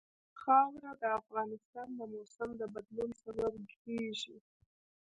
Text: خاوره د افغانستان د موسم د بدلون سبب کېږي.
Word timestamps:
خاوره 0.41 0.91
د 1.01 1.03
افغانستان 1.19 1.87
د 1.99 2.01
موسم 2.13 2.49
د 2.59 2.61
بدلون 2.73 3.09
سبب 3.23 3.53
کېږي. 3.83 4.35